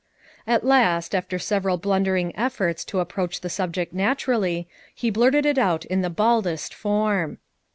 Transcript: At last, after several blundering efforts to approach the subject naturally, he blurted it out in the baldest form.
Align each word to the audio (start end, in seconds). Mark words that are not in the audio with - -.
At 0.47 0.65
last, 0.65 1.13
after 1.13 1.37
several 1.37 1.77
blundering 1.77 2.31
efforts 2.35 2.83
to 2.85 3.01
approach 3.01 3.41
the 3.41 3.51
subject 3.51 3.93
naturally, 3.93 4.67
he 4.95 5.11
blurted 5.11 5.45
it 5.45 5.59
out 5.59 5.85
in 5.85 6.01
the 6.01 6.09
baldest 6.09 6.73
form. 6.73 7.37